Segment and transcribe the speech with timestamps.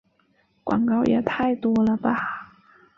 [0.63, 2.51] 广告也太多了吧